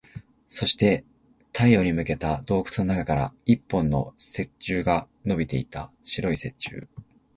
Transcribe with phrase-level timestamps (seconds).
[0.47, 1.05] そして、
[1.53, 5.91] 太陽に向けて洞窟の中から一本の石柱が伸びていた。
[6.03, 6.87] 白い石柱。